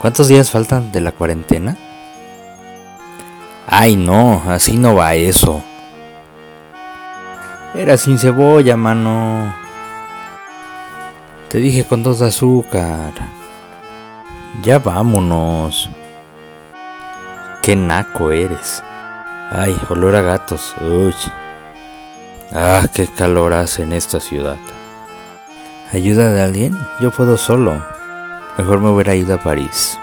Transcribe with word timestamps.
¿Cuántos 0.00 0.28
días 0.28 0.50
faltan 0.50 0.92
de 0.92 1.00
la 1.00 1.12
cuarentena? 1.12 1.76
Ay, 3.66 3.96
no, 3.96 4.42
así 4.46 4.76
no 4.76 4.94
va 4.94 5.14
eso. 5.14 5.62
Era 7.74 7.96
sin 7.96 8.18
cebolla, 8.18 8.76
mano. 8.76 9.54
Te 11.48 11.58
dije 11.58 11.84
con 11.84 12.02
dos 12.02 12.20
de 12.20 12.28
azúcar. 12.28 13.12
Ya 14.62 14.78
vámonos. 14.78 15.90
Qué 17.60 17.74
naco 17.74 18.30
eres. 18.30 18.82
Ay, 19.50 19.76
olor 19.90 20.14
a 20.14 20.22
gatos. 20.22 20.74
Uy. 20.80 21.14
Ah, 22.52 22.86
qué 22.94 23.06
calor 23.06 23.52
hace 23.52 23.82
en 23.82 23.92
esta 23.92 24.20
ciudad. 24.20 24.56
¿Ayuda 25.92 26.32
de 26.32 26.42
alguien? 26.42 26.78
Yo 27.00 27.10
puedo 27.10 27.36
solo. 27.36 27.97
Mejor 28.58 28.80
me 28.80 28.90
hubiera 28.90 29.14
ido 29.14 29.36
a 29.36 29.38
París. 29.38 29.96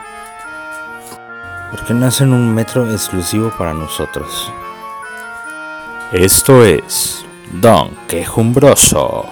¿Por 1.72 1.84
qué 1.86 1.94
no 1.94 2.06
hacen 2.06 2.32
un 2.32 2.56
metro 2.56 2.90
exclusivo 2.90 3.52
para 3.58 3.74
nosotros? 3.74 4.50
Esto 6.14 6.64
es 6.64 7.26
Don 7.52 7.94
Quejumbroso. 8.08 9.26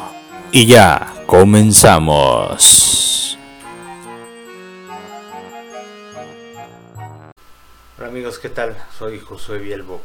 Y 0.51 0.65
ya, 0.65 1.13
comenzamos. 1.25 2.57
Hola 7.97 8.07
amigos, 8.09 8.37
¿qué 8.39 8.49
tal? 8.49 8.75
Soy 8.99 9.21
Josué 9.21 9.59
Bielbock 9.59 10.03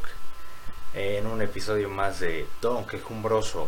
en 0.93 1.27
un 1.27 1.41
episodio 1.41 1.89
más 1.89 2.21
de 2.21 2.47
Don 2.61 2.87
Quejumbroso. 2.87 3.67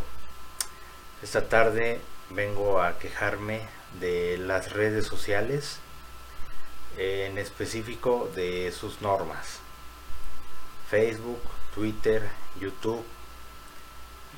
Esta 1.21 1.49
tarde 1.49 1.99
vengo 2.29 2.81
a 2.81 2.97
quejarme 2.97 3.80
de 3.99 4.37
las 4.37 4.71
redes 4.71 5.05
sociales, 5.05 5.79
en 6.97 7.37
específico 7.37 8.29
de 8.35 8.71
sus 8.71 9.01
normas. 9.01 9.59
Facebook, 10.89 11.41
Twitter, 11.73 12.27
YouTube 12.59 13.05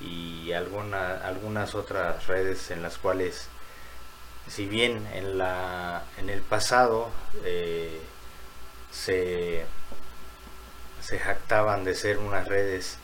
y 0.02 0.52
alguna, 0.52 1.16
algunas 1.26 1.76
otras 1.76 2.28
redes 2.28 2.72
en 2.72 2.82
las 2.82 2.98
cuales, 2.98 3.48
si 4.48 4.68
bien 4.68 5.08
en, 5.14 5.38
la, 5.38 6.04
en 6.18 6.30
el 6.30 6.42
pasado 6.42 7.10
eh, 7.44 8.02
se, 8.92 9.66
se 11.02 11.20
jactaban 11.20 11.84
de 11.84 11.96
ser 11.96 12.18
unas 12.18 12.48
redes 12.48 12.98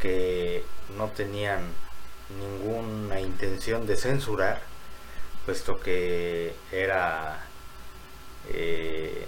que 0.00 0.64
no 0.96 1.08
tenían 1.08 1.60
ninguna 2.38 3.20
intención 3.20 3.86
de 3.86 3.96
censurar, 3.96 4.62
puesto 5.50 5.80
que 5.80 6.54
era 6.70 7.44
eh, 8.50 9.26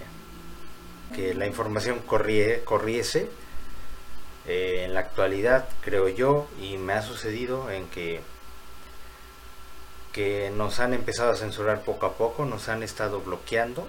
que 1.13 1.33
la 1.33 1.45
información 1.47 1.99
corriese. 1.99 3.29
Eh, 4.47 4.83
en 4.85 4.93
la 4.93 5.01
actualidad, 5.01 5.67
creo 5.81 6.07
yo, 6.07 6.47
y 6.61 6.77
me 6.77 6.93
ha 6.93 7.01
sucedido 7.01 7.69
en 7.69 7.89
que 7.89 8.21
que 10.13 10.49
nos 10.55 10.79
han 10.79 10.93
empezado 10.93 11.31
a 11.31 11.35
censurar 11.35 11.81
poco 11.81 12.05
a 12.05 12.13
poco, 12.13 12.45
nos 12.45 12.69
han 12.69 12.83
estado 12.83 13.19
bloqueando. 13.19 13.85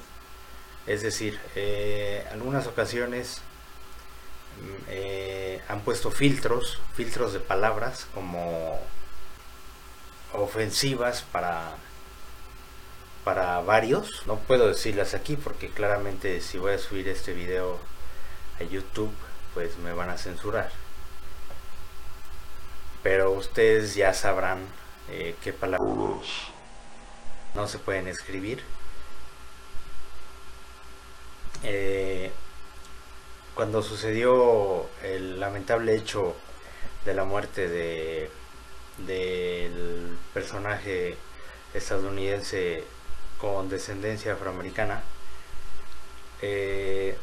Es 0.89 1.03
decir, 1.03 1.39
eh, 1.55 2.27
algunas 2.33 2.67
ocasiones 2.67 3.43
mm, 4.89 5.71
han 5.71 5.81
puesto 5.83 6.11
filtros, 6.11 6.81
filtros 6.95 7.33
de 7.33 7.39
palabras 7.39 8.09
como 8.12 8.81
ofensivas 10.33 11.23
para 11.31 11.77
para 13.25 13.61
varios 13.61 14.27
no 14.27 14.36
puedo 14.36 14.69
decirlas 14.69 15.14
aquí 15.14 15.36
porque 15.36 15.70
claramente 15.70 16.41
si 16.41 16.58
voy 16.58 16.75
a 16.75 16.78
subir 16.78 17.08
este 17.08 17.33
video 17.33 17.78
a 18.61 18.64
youtube 18.64 19.14
pues 19.55 19.78
me 19.78 19.92
van 19.92 20.11
a 20.11 20.19
censurar. 20.19 20.71
Pero 23.03 23.31
ustedes 23.32 23.94
ya 23.94 24.12
sabrán 24.12 24.66
eh, 25.10 25.37
qué 25.43 25.53
palabras 25.53 26.26
no 27.54 27.69
se 27.69 27.78
pueden 27.78 28.09
escribir. 28.09 28.62
Eh, 31.62 32.32
cuando 33.54 33.82
sucedió 33.82 34.87
el 35.03 35.38
lamentable 35.38 35.94
hecho 35.94 36.34
de 37.04 37.15
la 37.15 37.25
muerte 37.25 37.69
de 37.69 38.31
del 38.99 40.16
personaje 40.32 41.16
estadounidense 41.72 42.84
con 43.39 43.69
descendencia 43.69 44.34
afroamericana, 44.34 45.03
eh, 46.43 47.17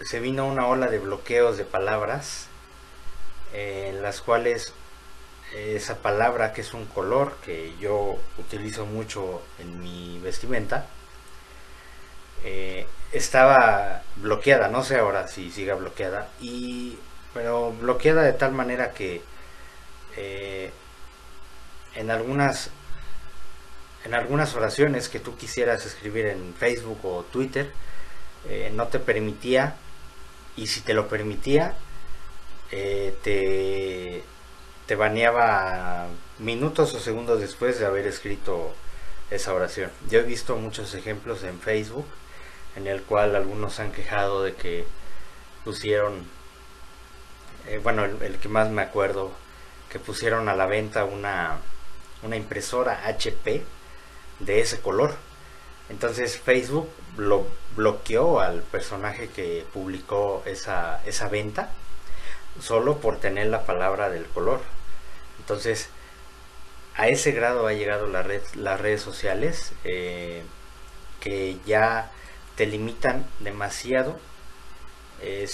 se 0.00 0.20
vino 0.20 0.46
una 0.46 0.66
ola 0.66 0.88
de 0.88 0.98
bloqueos 0.98 1.56
de 1.56 1.64
palabras 1.64 2.46
en 3.52 4.02
las 4.02 4.20
cuales 4.20 4.72
esa 5.54 5.98
palabra 5.98 6.52
que 6.52 6.60
es 6.60 6.74
un 6.74 6.86
color 6.86 7.34
que 7.44 7.74
yo 7.80 8.16
utilizo 8.38 8.86
mucho 8.86 9.42
en 9.58 9.80
mi 9.80 10.18
vestimenta 10.20 10.86
eh, 12.44 12.86
estaba 13.12 14.02
bloqueada 14.16 14.68
no 14.68 14.84
sé 14.84 14.98
ahora 14.98 15.26
si 15.26 15.50
siga 15.50 15.74
bloqueada 15.74 16.28
y 16.40 16.98
pero 17.34 17.72
bloqueada 17.72 18.22
de 18.22 18.32
tal 18.32 18.52
manera 18.52 18.92
que 18.92 19.22
eh, 20.16 20.70
en 21.94 22.10
algunas 22.10 22.70
en 24.04 24.14
algunas 24.14 24.54
oraciones 24.54 25.08
que 25.08 25.20
tú 25.20 25.36
quisieras 25.36 25.84
escribir 25.84 26.26
en 26.26 26.54
Facebook 26.54 26.98
o 27.04 27.22
Twitter 27.24 27.70
eh, 28.48 28.72
no 28.74 28.88
te 28.88 28.98
permitía 28.98 29.76
y 30.56 30.68
si 30.68 30.80
te 30.80 30.94
lo 30.94 31.08
permitía 31.08 31.74
eh, 32.70 33.14
te, 33.22 34.22
te 34.86 34.94
baneaba 34.94 36.06
minutos 36.38 36.94
o 36.94 37.00
segundos 37.00 37.40
después 37.40 37.78
de 37.78 37.86
haber 37.86 38.06
escrito 38.06 38.74
esa 39.30 39.52
oración. 39.52 39.90
Yo 40.08 40.20
he 40.20 40.22
visto 40.22 40.56
muchos 40.56 40.94
ejemplos 40.94 41.42
en 41.44 41.60
Facebook 41.60 42.06
en 42.76 42.86
el 42.86 43.02
cual 43.02 43.36
algunos 43.36 43.80
han 43.80 43.92
quejado 43.92 44.42
de 44.42 44.54
que 44.54 44.86
pusieron, 45.64 46.26
bueno, 47.82 48.04
el, 48.04 48.38
que 48.38 48.48
más 48.48 48.70
me 48.70 48.82
acuerdo, 48.82 49.32
que 49.90 49.98
pusieron 49.98 50.48
a 50.48 50.54
la 50.54 50.66
venta 50.66 51.04
una, 51.04 51.58
una 52.22 52.36
impresora 52.36 53.06
HP 53.06 53.64
de 54.40 54.60
ese 54.60 54.80
color. 54.80 55.14
Entonces 55.88 56.38
Facebook 56.38 56.88
lo 57.16 57.46
bloqueó 57.76 58.40
al 58.40 58.62
personaje 58.62 59.28
que 59.28 59.64
publicó 59.72 60.42
esa, 60.46 61.02
esa 61.06 61.28
venta 61.28 61.70
solo 62.60 62.98
por 62.98 63.18
tener 63.18 63.46
la 63.46 63.64
palabra 63.64 64.10
del 64.10 64.26
color. 64.26 64.60
Entonces, 65.38 65.88
a 66.96 67.08
ese 67.08 67.32
grado 67.32 67.66
ha 67.66 67.72
llegado 67.72 68.06
las 68.06 68.80
redes 68.80 69.00
sociales 69.00 69.72
eh, 69.84 70.42
que 71.20 71.58
ya 71.66 72.10
te 72.56 72.66
limitan 72.66 73.26
demasiado 73.38 74.18
eh, 75.22 75.46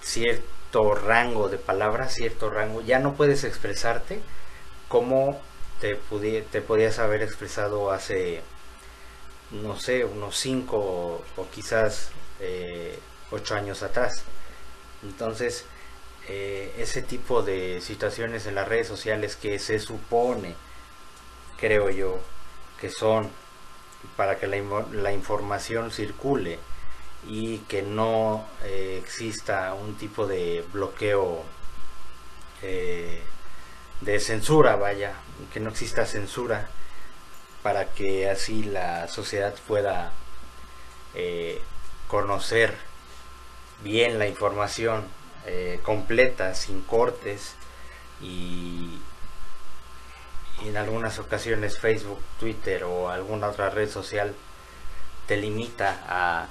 cierto 0.00 0.94
rango 0.94 1.48
de 1.48 1.58
palabras, 1.58 2.14
cierto 2.14 2.50
rango, 2.50 2.80
ya 2.82 2.98
no 2.98 3.14
puedes 3.14 3.44
expresarte 3.44 4.20
como 4.88 5.40
te, 5.84 6.42
te 6.50 6.62
podías 6.62 6.98
haber 6.98 7.20
expresado 7.20 7.90
hace, 7.90 8.40
no 9.50 9.78
sé, 9.78 10.06
unos 10.06 10.34
5 10.38 10.76
o, 10.78 11.46
quizás 11.52 12.10
8 13.30 13.54
eh, 13.54 13.58
años 13.58 13.82
atrás. 13.82 14.24
Entonces, 15.02 15.66
eh, 16.28 16.74
ese 16.78 17.02
tipo 17.02 17.42
de 17.42 17.82
situaciones 17.82 18.46
en 18.46 18.54
las 18.54 18.66
redes 18.66 18.88
sociales 18.88 19.36
que 19.36 19.58
se 19.58 19.78
supone, 19.78 20.54
creo 21.58 21.90
yo, 21.90 22.18
que 22.80 22.88
son 22.88 23.28
para 24.16 24.38
que 24.38 24.46
la, 24.46 25.12
información 25.12 25.90
circule, 25.90 26.58
y 27.28 27.58
que 27.58 27.82
no 27.82 28.46
eh, 28.64 29.00
exista 29.02 29.74
un 29.74 29.96
tipo 29.96 30.26
de 30.26 30.64
bloqueo 30.72 31.44
de 34.00 34.20
censura, 34.20 34.76
vaya, 34.76 35.14
que 35.52 35.60
no 35.60 35.70
exista 35.70 36.06
censura 36.06 36.68
para 37.62 37.86
que 37.86 38.28
así 38.28 38.62
la 38.62 39.08
sociedad 39.08 39.54
pueda 39.66 40.12
eh, 41.14 41.62
conocer 42.08 42.74
bien 43.82 44.18
la 44.18 44.28
información 44.28 45.04
completa, 45.82 46.54
sin 46.54 46.80
cortes 46.80 47.54
y, 48.22 48.98
y 50.62 50.68
en 50.68 50.76
algunas 50.78 51.18
ocasiones 51.18 51.78
Facebook, 51.78 52.20
Twitter 52.40 52.84
o 52.84 53.10
alguna 53.10 53.48
otra 53.48 53.68
red 53.68 53.90
social 53.90 54.34
te 55.26 55.36
limita 55.36 56.02
a 56.08 56.46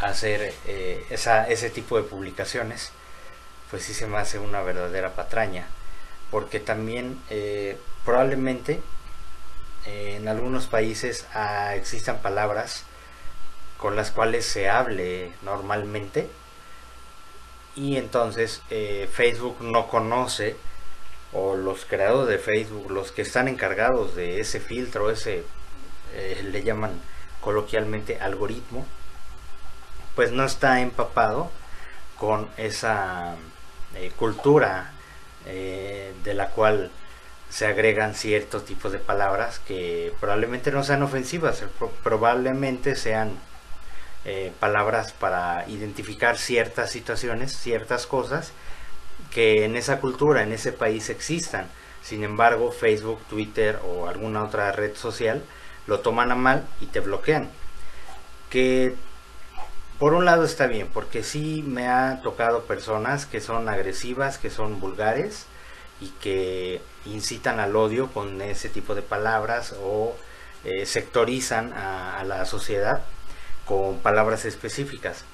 hacer 0.00 0.54
eh, 0.66 1.06
esa, 1.10 1.48
ese 1.48 1.70
tipo 1.70 1.96
de 1.96 2.02
publicaciones, 2.02 2.90
pues 3.70 3.82
sí 3.84 3.94
se 3.94 4.06
me 4.06 4.18
hace 4.18 4.38
una 4.38 4.62
verdadera 4.62 5.14
patraña, 5.14 5.66
porque 6.30 6.60
también 6.60 7.20
eh, 7.30 7.78
probablemente 8.04 8.80
eh, 9.86 10.16
en 10.16 10.28
algunos 10.28 10.66
países 10.66 11.26
ah, 11.34 11.74
existan 11.74 12.18
palabras 12.18 12.84
con 13.78 13.96
las 13.96 14.10
cuales 14.10 14.46
se 14.46 14.68
hable 14.68 15.32
normalmente 15.42 16.28
y 17.74 17.96
entonces 17.96 18.62
eh, 18.70 19.08
Facebook 19.12 19.58
no 19.60 19.88
conoce 19.88 20.56
o 21.32 21.56
los 21.56 21.84
creadores 21.84 22.28
de 22.28 22.38
Facebook, 22.38 22.90
los 22.90 23.12
que 23.12 23.22
están 23.22 23.48
encargados 23.48 24.14
de 24.14 24.40
ese 24.40 24.60
filtro, 24.60 25.10
ese 25.10 25.44
le 26.44 26.62
llaman 26.62 26.98
coloquialmente 27.42 28.18
algoritmo, 28.20 28.86
pues 30.14 30.32
no 30.32 30.44
está 30.44 30.80
empapado 30.80 31.50
con 32.16 32.48
esa 32.56 33.36
eh, 35.46 36.12
de 36.24 36.34
la 36.34 36.50
cual 36.50 36.90
se 37.48 37.66
agregan 37.66 38.14
ciertos 38.14 38.64
tipos 38.64 38.92
de 38.92 38.98
palabras 38.98 39.60
que 39.60 40.12
probablemente 40.20 40.72
no 40.72 40.82
sean 40.82 41.02
ofensivas, 41.02 41.64
probablemente 42.02 42.96
sean 42.96 43.38
eh, 44.24 44.52
palabras 44.58 45.12
para 45.12 45.68
identificar 45.68 46.36
ciertas 46.36 46.90
situaciones, 46.90 47.56
ciertas 47.56 48.06
cosas 48.06 48.52
que 49.30 49.64
en 49.64 49.76
esa 49.76 50.00
cultura, 50.00 50.42
en 50.42 50.52
ese 50.52 50.72
país 50.72 51.10
existan. 51.10 51.68
Sin 52.02 52.24
embargo, 52.24 52.72
Facebook, 52.72 53.20
Twitter 53.28 53.78
o 53.84 54.08
alguna 54.08 54.42
otra 54.42 54.72
red 54.72 54.96
social 54.96 55.44
lo 55.86 56.00
toman 56.00 56.32
a 56.32 56.34
mal 56.34 56.66
y 56.80 56.86
te 56.86 57.00
bloquean. 57.00 57.50
Que 58.50 58.94
por 59.98 60.14
un 60.14 60.24
lado 60.24 60.44
está 60.44 60.66
bien, 60.66 60.88
porque 60.92 61.22
sí 61.22 61.62
me 61.66 61.88
ha 61.88 62.20
tocado 62.22 62.64
personas 62.64 63.26
que 63.26 63.40
son 63.40 63.68
agresivas, 63.68 64.38
que 64.38 64.50
son 64.50 64.80
vulgares 64.80 65.46
y 66.00 66.08
que 66.20 66.80
incitan 67.06 67.60
al 67.60 67.74
odio 67.76 68.08
con 68.12 68.42
ese 68.42 68.68
tipo 68.68 68.94
de 68.94 69.02
palabras 69.02 69.74
o 69.82 70.14
eh, 70.64 70.84
sectorizan 70.86 71.72
a 71.72 72.24
la 72.24 72.44
sociedad 72.44 73.02
con 73.66 73.98
palabras 73.98 74.44
específicas. 74.44 75.24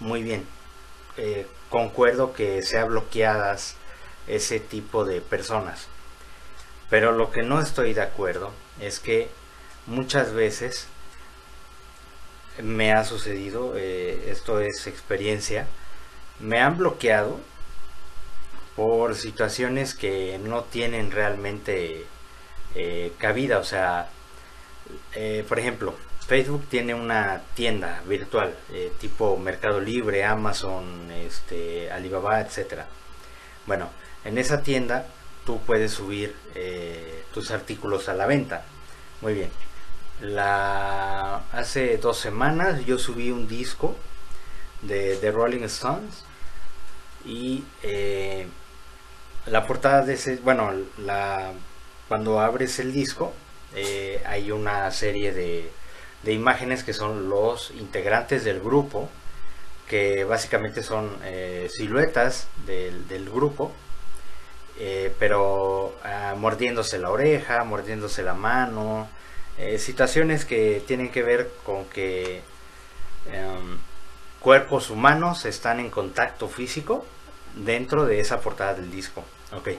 Muy 0.00 0.22
bien. 0.22 0.46
Eh, 1.16 1.46
concuerdo 1.68 2.32
que 2.32 2.62
sea 2.62 2.84
bloqueadas 2.84 3.76
ese 4.26 4.60
tipo 4.60 5.04
de 5.04 5.20
personas. 5.20 5.88
Pero 6.90 7.12
lo 7.12 7.30
que 7.30 7.42
no 7.42 7.60
estoy 7.60 7.94
de 7.94 8.02
acuerdo 8.02 8.50
es 8.80 9.00
que 9.00 9.28
muchas 9.86 10.32
veces 10.32 10.86
me 12.60 12.92
ha 12.92 13.04
sucedido, 13.04 13.74
eh, 13.76 14.30
esto 14.30 14.60
es 14.60 14.86
experiencia, 14.86 15.66
me 16.40 16.60
han 16.60 16.78
bloqueado 16.78 17.40
por 18.76 19.14
situaciones 19.14 19.94
que 19.94 20.40
no 20.42 20.64
tienen 20.64 21.10
realmente 21.10 22.06
eh, 22.74 23.12
cabida. 23.18 23.58
O 23.58 23.64
sea, 23.64 24.08
por 25.48 25.58
ejemplo, 25.58 25.94
Facebook 26.26 26.66
tiene 26.68 26.94
una 26.94 27.42
tienda 27.54 28.00
virtual 28.06 28.54
eh, 28.72 28.92
tipo 29.00 29.36
Mercado 29.36 29.80
Libre, 29.80 30.24
Amazon, 30.24 31.10
este, 31.10 31.90
Alibaba, 31.90 32.40
etcétera. 32.40 32.86
Bueno, 33.66 33.90
en 34.24 34.38
esa 34.38 34.62
tienda 34.62 35.06
tú 35.44 35.60
puedes 35.60 35.92
subir 35.92 36.34
eh, 36.54 37.24
tus 37.34 37.50
artículos 37.50 38.08
a 38.08 38.14
la 38.14 38.26
venta. 38.26 38.64
Muy 39.20 39.34
bien. 39.34 39.50
La, 40.22 41.42
hace 41.52 41.98
dos 41.98 42.18
semanas 42.18 42.86
yo 42.86 42.98
subí 42.98 43.30
un 43.30 43.46
disco 43.48 43.96
de, 44.80 45.16
The 45.16 45.30
Rolling 45.30 45.64
Stones 45.64 46.24
y 47.24 47.64
eh, 47.82 48.46
la 49.46 49.66
portada 49.66 50.02
de 50.02 50.14
ese, 50.14 50.36
bueno, 50.36 50.72
la, 50.98 51.52
cuando 52.08 52.40
abres 52.40 52.78
el 52.78 52.92
disco 52.92 53.34
hay 54.26 54.50
una 54.50 54.90
serie 54.90 55.32
de 55.32 56.32
imágenes 56.32 56.84
que 56.84 56.92
son 56.92 57.28
los 57.28 57.70
integrantes 57.72 58.44
del 58.44 58.60
grupo, 58.60 59.08
que 59.92 60.24
básicamente 60.24 60.82
son 60.82 61.10
eh, 61.22 61.68
siluetas 61.70 62.48
del, 62.64 63.28
grupo, 63.28 63.72
eh, 64.78 65.14
pero 65.18 65.94
ah, 66.02 66.34
mordiéndose 66.34 66.98
la 66.98 67.10
oreja, 67.10 67.62
mordiéndose 67.64 68.22
la 68.22 68.32
mano, 68.32 69.06
eh, 69.58 69.78
situaciones 69.78 70.44
que 70.44 70.82
tienen 70.86 71.10
que 71.10 71.22
ver 71.22 71.50
con 71.64 71.84
que 71.86 72.42
em, 73.26 73.78
cuerpos 74.40 74.90
humanos 74.90 75.44
están 75.44 75.80
en 75.80 75.90
contacto 75.90 76.48
físico 76.48 77.04
dentro 77.54 78.06
de 78.06 78.20
esa 78.20 78.40
portada 78.40 78.74
del 78.74 78.90
disco. 78.90 79.24
Okay. 79.52 79.78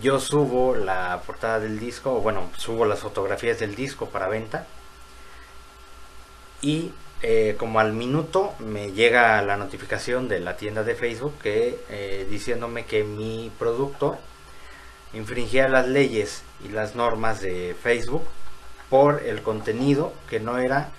Yo 0.00 0.18
subo 0.20 0.74
la 0.74 1.22
portada 1.26 1.60
del 1.60 1.78
disco, 1.78 2.20
bueno, 2.20 2.50
subo 2.56 2.86
las 2.86 3.00
fotografías 3.00 3.58
del 3.58 3.74
disco 3.74 4.06
para 4.06 4.28
venta 4.28 4.66
y 6.62 6.92
eh, 7.20 7.56
como 7.58 7.78
al 7.78 7.92
minuto 7.92 8.54
me 8.58 8.92
llega 8.92 9.42
la 9.42 9.56
notificación 9.56 10.28
de 10.28 10.40
la 10.40 10.56
tienda 10.56 10.82
de 10.82 10.94
Facebook 10.94 11.34
que 11.42 11.78
eh, 11.90 12.26
diciéndome 12.30 12.86
que 12.86 13.04
mi 13.04 13.52
producto 13.58 14.18
infringía 15.12 15.68
las 15.68 15.86
leyes 15.86 16.42
y 16.64 16.68
las 16.68 16.94
normas 16.94 17.40
de 17.42 17.76
Facebook 17.80 18.24
por 18.92 19.22
el 19.24 19.40
contenido 19.40 20.12
que 20.28 20.38
no 20.38 20.58
era 20.58 20.90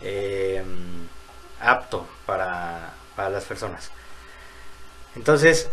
eh, 0.00 0.62
apto 1.60 2.06
para, 2.24 2.94
para, 3.16 3.30
las 3.30 3.42
personas. 3.46 3.90
Entonces, 5.16 5.68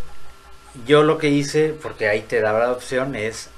yo 0.87 1.03
lo 1.03 1.19
que 1.19 1.29
hice, 1.29 1.77
porque 1.79 2.09
ahí 2.09 2.21
te 2.23 2.41
daba 2.41 2.57
la 2.57 2.71
opción, 2.71 3.13
es 3.15 3.51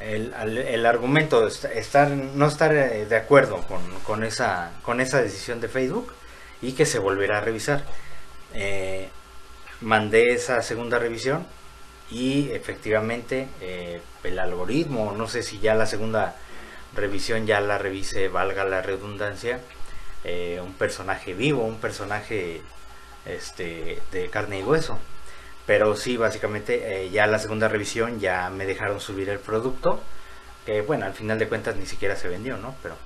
el, 0.00 0.84
argumento 0.84 1.46
estar 1.46 2.10
no 2.10 2.46
estar 2.48 2.74
eh, 2.74 3.06
de 3.06 3.16
acuerdo 3.16 3.64
con, 4.04 4.24
esa 4.24 4.72
con 4.82 5.00
esa 5.00 5.22
decisión 5.22 5.62
de 5.62 5.68
Facebook 5.68 6.12
y 6.60 6.72
que 6.72 6.84
se 6.84 6.98
volverá 6.98 7.38
a 7.38 7.40
revisar 7.40 7.82
eh, 8.52 9.08
mandé 9.80 10.34
esa 10.34 10.62
segunda 10.62 10.98
revisión 10.98 11.46
y 12.10 12.50
efectivamente 12.52 13.48
eh, 13.60 14.00
el 14.24 14.38
algoritmo 14.38 15.12
no 15.12 15.28
sé 15.28 15.42
si 15.42 15.58
ya 15.58 15.74
la 15.74 15.86
segunda 15.86 16.36
revisión 16.94 17.46
ya 17.46 17.60
la 17.60 17.78
revise 17.78 18.28
valga 18.28 18.64
la 18.64 18.82
redundancia 18.82 19.60
un 20.62 20.72
personaje 20.72 21.34
vivo 21.34 21.62
un 21.62 21.78
personaje 21.78 22.60
este 23.26 24.00
de 24.10 24.28
carne 24.28 24.58
y 24.58 24.62
hueso 24.64 24.98
pero 25.66 25.96
sí, 25.96 26.16
básicamente 26.16 27.04
eh, 27.04 27.10
ya 27.10 27.26
la 27.26 27.40
segunda 27.40 27.68
revisión 27.68 28.20
ya 28.20 28.48
me 28.50 28.66
dejaron 28.66 29.00
subir 29.00 29.28
el 29.28 29.40
producto. 29.40 30.00
Bueno, 30.88 31.06
al 31.06 31.14
final 31.14 31.38
de 31.38 31.46
cuentas 31.48 31.76
ni 31.76 31.86
siquiera 31.86 32.16
se 32.16 32.26
vendió, 32.26 32.56
¿no? 32.56 32.74
Pero, 32.82 32.96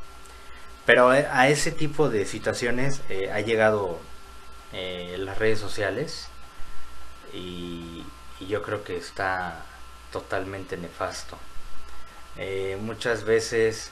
pero 0.86 1.12
eh, 1.12 1.26
a 1.30 1.48
ese 1.48 1.72
tipo 1.72 2.08
de 2.08 2.24
situaciones 2.24 3.02
eh, 3.10 3.30
ha 3.30 3.40
llegado 3.40 3.98
las 4.72 5.36
redes 5.38 5.58
sociales 5.58 6.28
y, 7.34 7.99
yo 8.46 8.62
creo 8.62 8.84
que 8.84 8.96
está 8.96 9.64
totalmente 10.12 10.76
nefasto. 10.76 11.38
muchas 12.80 13.24
veces, 13.24 13.90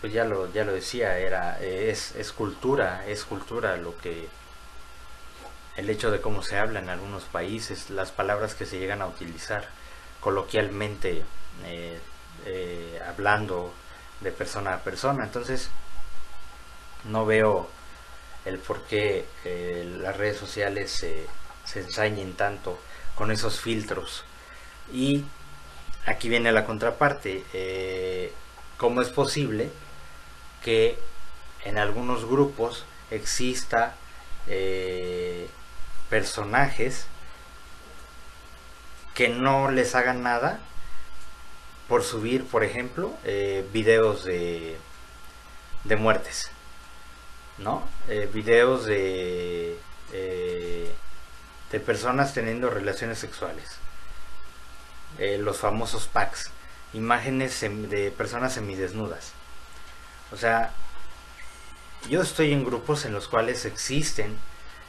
pues 0.00 0.12
ya 0.12 0.24
lo, 0.24 0.52
ya 0.52 0.64
lo 0.64 0.72
decía, 0.72 1.18
era, 1.18 1.60
es, 1.60 2.14
es 2.16 2.32
cultura, 2.32 3.06
es 3.06 3.24
cultura 3.24 3.76
lo 3.76 3.96
que 3.98 4.28
el 5.76 5.90
hecho 5.90 6.10
de 6.10 6.20
cómo 6.20 6.42
se 6.42 6.58
habla 6.58 6.80
en 6.80 6.88
algunos 6.88 7.24
países, 7.24 7.90
las 7.90 8.10
palabras 8.10 8.54
que 8.54 8.66
se 8.66 8.78
llegan 8.78 9.02
a 9.02 9.06
utilizar 9.06 9.68
coloquialmente, 10.20 11.22
eh, 11.64 12.00
eh, 12.46 13.00
hablando 13.06 13.72
de 14.20 14.32
persona 14.32 14.74
a 14.74 14.78
persona. 14.82 15.24
Entonces, 15.24 15.68
no 17.04 17.26
veo 17.26 17.68
el 18.44 18.58
por 18.58 18.82
qué 18.84 19.26
eh, 19.44 19.98
las 20.00 20.16
redes 20.16 20.38
sociales 20.38 20.90
se, 20.90 21.26
se 21.66 21.80
ensañen 21.80 22.32
tanto 22.34 22.78
con 23.14 23.30
esos 23.30 23.60
filtros. 23.60 24.24
Y 24.92 25.24
aquí 26.06 26.28
viene 26.28 26.52
la 26.52 26.64
contraparte. 26.64 28.32
¿Cómo 28.78 29.02
es 29.02 29.08
posible 29.08 29.70
que 30.62 30.98
en 31.64 31.78
algunos 31.78 32.24
grupos 32.24 32.84
exista 33.10 33.94
personajes 36.08 37.06
que 39.16 39.30
no 39.30 39.70
les 39.70 39.94
hagan 39.94 40.22
nada 40.22 40.60
por 41.88 42.04
subir, 42.04 42.44
por 42.44 42.64
ejemplo, 42.64 43.14
eh, 43.24 43.66
videos 43.72 44.24
de, 44.24 44.76
de 45.84 45.96
muertes, 45.96 46.50
¿no? 47.58 47.88
Eh, 48.08 48.28
videos 48.32 48.84
de, 48.84 49.78
eh, 50.12 50.75
de 51.72 51.80
personas 51.80 52.32
teniendo 52.34 52.70
relaciones 52.70 53.18
sexuales, 53.18 53.64
los 55.38 55.58
famosos 55.58 56.06
packs, 56.08 56.50
imágenes 56.92 57.60
de 57.60 58.10
personas 58.16 58.54
semidesnudas. 58.54 59.32
O 60.32 60.36
sea, 60.36 60.72
yo 62.08 62.22
estoy 62.22 62.52
en 62.52 62.64
grupos 62.64 63.04
en 63.04 63.12
los 63.12 63.28
cuales 63.28 63.64
existen 63.64 64.36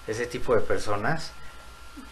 ese 0.08 0.26
tipo 0.28 0.56
de 0.56 0.62
personas 0.62 1.32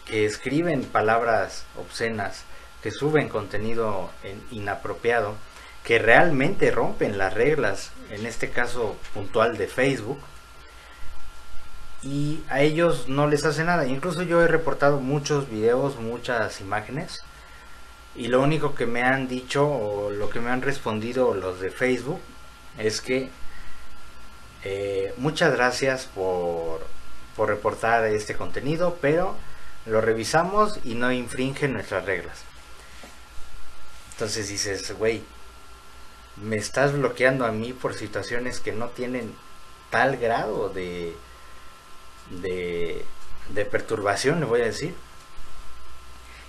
que 0.05 0.25
escriben 0.25 0.83
palabras 0.83 1.65
obscenas, 1.77 2.43
que 2.81 2.91
suben 2.91 3.29
contenido 3.29 4.11
inapropiado 4.51 5.35
que 5.83 5.99
realmente 5.99 6.71
rompen 6.71 7.19
las 7.19 7.35
reglas, 7.35 7.91
en 8.09 8.25
este 8.25 8.49
caso 8.49 8.97
puntual 9.13 9.55
de 9.55 9.67
Facebook, 9.67 10.19
y 12.05 12.43
a 12.49 12.61
ellos 12.61 13.09
no 13.09 13.27
les 13.27 13.43
hace 13.45 13.63
nada. 13.63 13.87
Incluso 13.87 14.21
yo 14.21 14.41
he 14.41 14.47
reportado 14.47 14.99
muchos 14.99 15.49
videos, 15.49 15.97
muchas 15.97 16.61
imágenes, 16.61 17.23
y 18.15 18.27
lo 18.27 18.41
único 18.41 18.75
que 18.75 18.85
me 18.85 19.01
han 19.01 19.27
dicho 19.27 19.67
o 19.67 20.11
lo 20.11 20.29
que 20.29 20.39
me 20.39 20.51
han 20.51 20.61
respondido 20.61 21.33
los 21.33 21.59
de 21.59 21.71
Facebook 21.71 22.21
es 22.77 23.01
que 23.01 23.29
eh, 24.63 25.13
muchas 25.17 25.53
gracias 25.53 26.05
por, 26.05 26.85
por 27.35 27.49
reportar 27.49 28.05
este 28.05 28.35
contenido, 28.35 28.97
pero 29.01 29.35
lo 29.87 29.99
revisamos 29.99 30.79
y 30.83 30.93
no 30.93 31.11
infringe 31.11 31.67
nuestras 31.67 32.05
reglas. 32.05 32.43
Entonces 34.11 34.47
dices, 34.47 34.95
güey, 34.97 35.23
me 36.37 36.57
estás 36.57 36.93
bloqueando 36.93 37.45
a 37.45 37.51
mí 37.51 37.73
por 37.73 37.95
situaciones 37.95 38.59
que 38.59 38.71
no 38.71 38.89
tienen 38.89 39.33
tal 39.89 40.17
grado 40.17 40.69
de, 40.69 41.15
de, 42.29 43.05
de 43.49 43.65
perturbación, 43.65 44.39
le 44.39 44.45
voy 44.45 44.61
a 44.61 44.65
decir. 44.65 44.95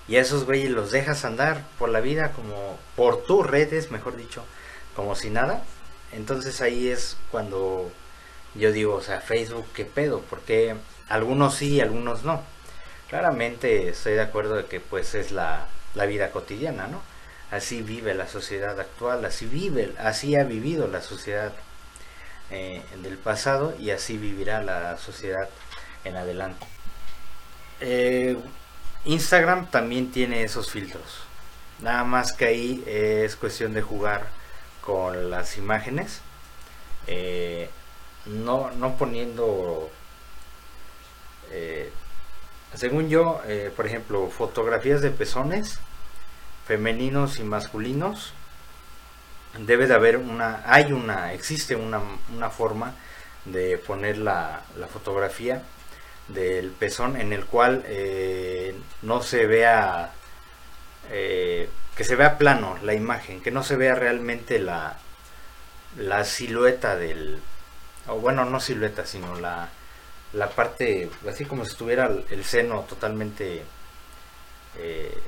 Y 0.09 0.17
a 0.17 0.21
esos 0.21 0.45
güeyes 0.45 0.71
los 0.71 0.93
dejas 0.93 1.25
andar 1.25 1.65
por 1.79 1.89
la 1.89 2.01
vida 2.01 2.33
como 2.33 2.79
por 2.95 3.25
tus 3.25 3.45
redes, 3.47 3.91
mejor 3.91 4.17
dicho, 4.17 4.45
como 4.95 5.17
si 5.17 5.31
nada. 5.31 5.63
Entonces 6.13 6.61
ahí 6.61 6.89
es 6.89 7.17
cuando 7.31 7.91
yo 8.55 8.73
digo, 8.73 8.95
o 8.95 9.03
sea, 9.03 9.21
Facebook, 9.21 9.67
¿qué 9.75 9.85
pedo? 9.85 10.23
Porque 10.31 10.77
algunos 11.09 11.55
sí, 11.57 11.81
algunos 11.81 12.23
no. 12.25 12.43
Claramente 13.09 13.89
estoy 13.89 14.15
de 14.15 14.23
acuerdo 14.23 14.57
de 14.57 14.67
que 14.67 14.81
pues 14.81 15.15
es 15.15 15.33
la, 15.33 15.69
la 15.95 16.07
vida 16.07 16.31
cotidiana, 16.31 16.87
¿no? 16.87 17.03
Así 17.51 17.83
vive 17.83 18.15
la 18.15 18.29
sociedad 18.29 18.79
actual, 18.81 19.25
así 19.25 19.47
vive, 19.47 19.93
así 19.99 20.37
ha 20.37 20.45
vivido 20.45 20.89
la 20.89 21.01
sociedad 21.01 21.53
eh, 22.51 22.83
del 23.03 23.19
pasado 23.19 23.75
y 23.79 23.91
así 23.91 24.19
vivirá 24.19 24.63
la 24.63 24.97
sociedad 24.99 25.49
en 26.07 26.17
adelante. 26.17 26.67
Eh, 27.81 28.37
Instagram 29.05 29.71
también 29.71 30.11
tiene 30.11 30.43
esos 30.43 30.71
filtros. 30.71 31.23
Nada 31.81 32.05
más 32.05 32.33
que 32.33 32.47
ahí 32.47 32.85
es 32.87 33.37
cuestión 33.37 33.75
de 33.75 33.83
jugar 33.83 34.27
con 34.81 35.31
las 35.31 35.57
imágenes. 35.59 36.21
Eh, 37.07 37.69
no, 38.25 38.71
no 38.73 38.97
poniendo, 38.97 39.91
según 42.75 43.09
yo, 43.09 43.41
por 43.77 43.87
ejemplo, 43.87 44.29
fotografías 44.31 45.01
de 45.01 45.11
pezones 45.11 45.79
femeninos 46.67 47.39
y 47.39 47.45
masculinos 47.45 48.33
debe 49.59 49.87
de 49.87 49.95
haber 49.95 50.17
una 50.17 50.63
hay 50.67 50.93
una 50.93 51.33
existe 51.33 51.77
una, 51.77 52.01
una 52.35 52.51
forma 52.51 52.95
de 53.45 53.79
poner 53.79 54.19
la, 54.19 54.63
fotografía 54.93 55.63
del 56.29 56.71
pezón 56.71 57.21
en 57.21 57.33
el 57.33 57.45
cual 57.47 57.85
eh, 57.87 58.75
no 59.03 59.23
se 59.23 59.47
vea 59.47 60.13
eh, 61.11 61.69
que 61.97 62.05
se 62.05 62.17
vea 62.17 62.39
plano 62.39 62.77
la 62.83 62.95
imagen 62.95 63.41
que 63.41 63.51
no 63.51 63.63
se 63.63 63.77
vea 63.77 63.95
realmente 63.95 64.59
la 64.59 64.99
la 65.97 66.25
silueta 66.25 66.97
del 66.97 67.41
bueno 68.21 68.45
no 68.45 68.61
silueta 68.61 69.07
sino 69.07 69.39
la 69.39 69.69
la 70.33 70.51
parte 70.51 71.09
así 71.29 71.45
como 71.45 71.65
si 71.65 71.71
estuviera 71.71 72.11
el 72.31 72.45
seno 72.45 72.81
totalmente 72.81 73.63
eh, 74.79 75.19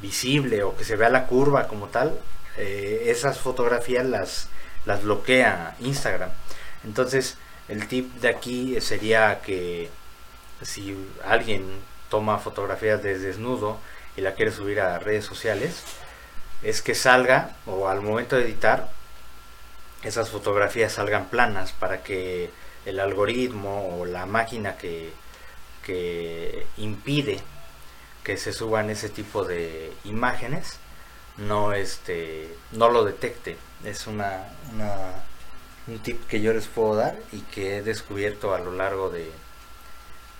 visible 0.00 0.62
o 0.62 0.76
que 0.76 0.84
se 0.84 0.96
vea 0.96 1.10
la 1.10 1.26
curva 1.26 1.66
como 1.66 1.88
tal, 1.88 2.16
esas 2.56 3.38
fotografías 3.38 4.06
las, 4.06 4.48
las 4.86 5.02
bloquea 5.02 5.76
Instagram. 5.80 6.30
Entonces, 6.84 7.36
el 7.68 7.86
tip 7.88 8.14
de 8.20 8.28
aquí 8.28 8.80
sería 8.80 9.40
que 9.40 9.90
si 10.62 10.96
alguien 11.24 11.64
toma 12.08 12.38
fotografías 12.38 13.02
de 13.02 13.18
desnudo 13.18 13.78
y 14.16 14.20
la 14.20 14.34
quiere 14.34 14.50
subir 14.50 14.80
a 14.80 14.98
redes 14.98 15.24
sociales, 15.24 15.82
es 16.62 16.82
que 16.82 16.94
salga 16.94 17.56
o 17.66 17.88
al 17.88 18.00
momento 18.00 18.36
de 18.36 18.44
editar 18.44 18.90
esas 20.02 20.30
fotografías 20.30 20.92
salgan 20.92 21.26
planas 21.26 21.72
para 21.72 22.02
que 22.02 22.50
el 22.86 23.00
algoritmo 23.00 23.98
o 23.98 24.04
la 24.04 24.26
máquina 24.26 24.76
que, 24.76 25.12
que 25.84 26.66
impide 26.76 27.40
que 28.22 28.36
se 28.36 28.52
suban 28.52 28.90
ese 28.90 29.08
tipo 29.08 29.44
de 29.44 29.92
imágenes 30.04 30.78
no 31.38 31.72
este 31.72 32.54
no 32.72 32.90
lo 32.90 33.04
detecte. 33.04 33.56
Es 33.84 34.06
una, 34.06 34.44
un 35.86 35.98
tip 36.00 36.26
que 36.26 36.40
yo 36.40 36.52
les 36.52 36.66
puedo 36.66 36.96
dar 36.96 37.16
y 37.32 37.40
que 37.42 37.78
he 37.78 37.82
descubierto 37.82 38.54
a 38.54 38.58
lo 38.58 38.72
largo 38.72 39.10
de 39.10 39.30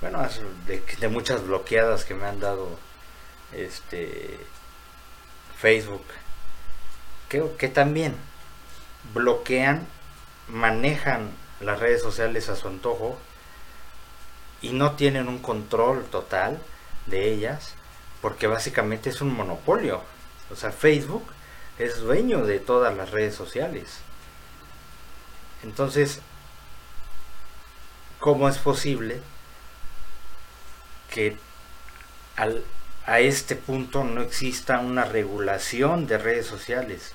bueno 0.00 0.26
de, 0.66 1.08
muchas 1.08 1.44
bloqueadas 1.46 2.04
que 2.04 2.14
me 2.14 2.26
han 2.26 2.40
dado 2.40 2.78
este 3.52 4.38
Facebook 5.58 6.04
que, 7.28 7.44
que 7.58 7.68
también 7.68 8.14
bloquean 9.14 9.86
manejan 10.48 11.30
las 11.60 11.80
redes 11.80 12.02
sociales 12.02 12.48
a 12.48 12.56
su 12.56 12.68
antojo 12.68 13.18
y 14.60 14.70
no 14.70 14.92
tienen 14.92 15.28
un 15.28 15.38
control 15.38 16.04
total 16.04 16.60
de 17.06 17.32
ellas 17.32 17.74
porque 18.20 18.46
básicamente 18.46 19.10
es 19.10 19.20
un 19.20 19.34
monopolio. 19.34 20.02
O 20.50 20.56
sea, 20.56 20.72
Facebook 20.72 21.24
es 21.78 22.00
dueño 22.00 22.44
de 22.44 22.58
todas 22.58 22.96
las 22.96 23.10
redes 23.10 23.34
sociales. 23.34 23.98
Entonces, 25.62 26.20
¿cómo 28.18 28.48
es 28.48 28.58
posible 28.58 29.20
que 31.18 31.36
a 32.36 33.18
este 33.18 33.56
punto 33.56 34.04
no 34.04 34.22
exista 34.22 34.78
una 34.78 35.04
regulación 35.04 36.06
de 36.06 36.16
redes 36.16 36.46
sociales? 36.46 37.12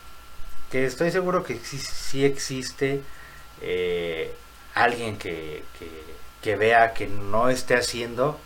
Que 0.69 0.85
estoy 0.85 1.09
seguro 1.09 1.45
que 1.45 1.57
sí 1.59 2.25
existe 2.25 3.01
eh, 3.61 4.35
alguien 4.75 5.17
que, 5.17 5.63
que 6.41 6.55
vea 6.57 6.93
que 6.93 7.07
no 7.07 7.47
esté 7.47 7.75
haciendo 7.75 8.37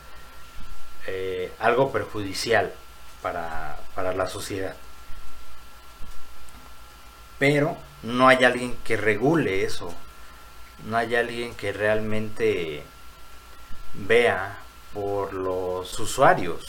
eh, 1.08 1.52
algo 1.58 1.92
perjudicial 1.92 2.72
para, 3.24 3.80
para 3.96 4.14
la 4.14 4.28
sociedad. 4.28 4.76
Pero 7.40 7.78
no 8.04 8.28
hay 8.28 8.44
alguien 8.44 8.78
que 8.84 8.96
regule 8.96 9.64
eso. 9.64 9.92
No 10.86 10.98
hay 10.98 11.16
alguien 11.16 11.56
que 11.56 11.74
realmente 11.74 12.84
vea 13.96 14.60
por 14.98 15.32
los 15.32 16.00
usuarios, 16.00 16.66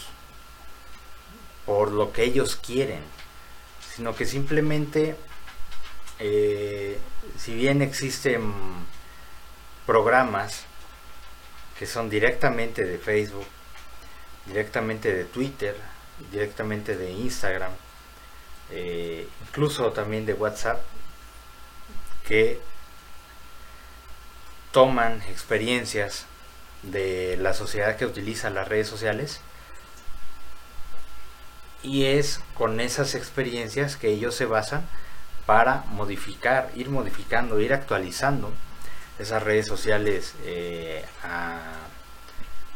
por 1.64 1.90
lo 1.90 2.12
que 2.12 2.24
ellos 2.24 2.56
quieren, 2.56 3.00
sino 3.94 4.14
que 4.14 4.26
simplemente, 4.26 5.16
eh, 6.18 6.98
si 7.38 7.54
bien 7.54 7.80
existen 7.80 8.52
programas 9.86 10.64
que 11.78 11.86
son 11.86 12.10
directamente 12.10 12.84
de 12.84 12.98
Facebook, 12.98 13.46
directamente 14.44 15.14
de 15.14 15.24
Twitter, 15.24 15.74
directamente 16.30 16.98
de 16.98 17.10
Instagram, 17.10 17.72
eh, 18.70 19.26
incluso 19.46 19.90
también 19.92 20.26
de 20.26 20.34
WhatsApp, 20.34 20.82
que 22.26 22.60
toman 24.70 25.22
experiencias 25.30 26.26
de 26.82 27.36
la 27.40 27.54
sociedad 27.54 27.96
que 27.96 28.06
utiliza 28.06 28.50
las 28.50 28.68
redes 28.68 28.88
sociales 28.88 29.40
y 31.82 32.06
es 32.06 32.40
con 32.54 32.80
esas 32.80 33.14
experiencias 33.14 33.96
que 33.96 34.08
ellos 34.08 34.34
se 34.34 34.46
basan 34.46 34.82
para 35.46 35.84
modificar, 35.88 36.70
ir 36.74 36.90
modificando, 36.90 37.60
ir 37.60 37.72
actualizando 37.72 38.52
esas 39.18 39.42
redes 39.42 39.66
sociales 39.66 40.34
eh, 40.44 41.04
a, 41.24 41.58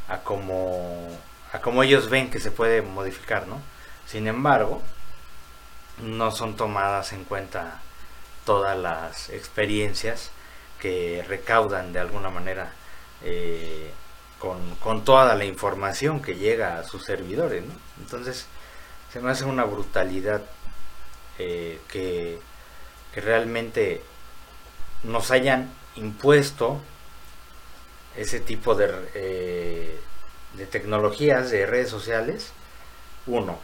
a 0.09 0.19
como 0.19 1.09
a 1.53 1.61
como 1.61 1.83
ellos 1.83 2.09
ven 2.09 2.31
que 2.31 2.41
se 2.41 2.51
puede 2.51 2.81
modificar, 2.83 3.47
¿no? 3.47 3.61
Sin 4.07 4.27
embargo, 4.27 4.83
no 5.99 6.31
son 6.31 6.57
tomadas 6.57 7.13
en 7.13 7.25
cuenta 7.25 7.81
todas 8.45 8.77
las 8.77 9.29
experiencias 9.31 10.31
que 10.81 11.25
recaudan 11.29 11.93
de 11.93 12.01
alguna 12.01 12.31
manera 12.31 12.73
eh, 13.25 13.91
con, 14.39 15.05
toda 15.05 15.35
la 15.35 15.45
información 15.45 16.21
que 16.21 16.35
llega 16.35 16.79
a 16.79 16.85
sus 16.85 17.05
servidores. 17.05 17.63
Entonces, 18.01 18.47
se 19.13 19.21
me 19.21 19.31
hace 19.31 19.45
una 19.45 19.65
brutalidad 19.65 20.43
eh, 21.39 21.81
que, 21.89 22.39
que 23.15 23.21
realmente 23.21 24.03
nos 25.05 25.31
hayan 25.31 25.73
impuesto 25.97 26.81
ese 28.17 28.41
tipo 28.41 28.75
de, 28.75 28.91
eh, 29.15 30.01
de 30.55 30.67
tecnologías, 30.67 31.51
de 31.51 31.67
redes 31.67 31.91
sociales, 31.91 32.53
uno, 33.27 33.59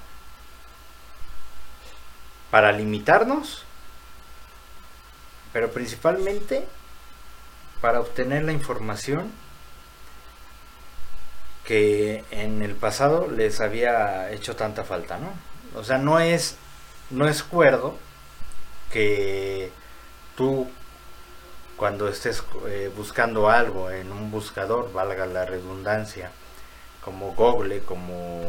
para 2.50 2.72
limitarnos 2.72 3.64
pero 5.52 5.70
principalmente 5.70 6.66
para 7.80 8.00
obtener 8.00 8.44
la 8.44 8.52
información 8.52 9.32
que 11.68 12.24
en 12.30 12.62
el 12.62 12.74
pasado 12.76 13.28
les 13.30 13.60
había 13.60 14.32
hecho 14.32 14.56
tanta 14.56 14.84
falta, 14.84 15.18
¿no? 15.18 15.30
O 15.78 15.84
sea, 15.84 15.98
no 15.98 16.18
es 16.18 16.56
no 17.10 17.28
es 17.28 17.42
cuerdo 17.42 17.94
que 18.90 19.70
tú 20.34 20.66
cuando 21.76 22.08
estés 22.08 22.42
eh, 22.68 22.90
buscando 22.96 23.50
algo 23.50 23.90
en 23.90 24.12
un 24.12 24.30
buscador, 24.30 24.90
valga 24.94 25.26
la 25.26 25.44
redundancia, 25.44 26.30
como 27.04 27.34
Google, 27.34 27.80
como 27.80 28.42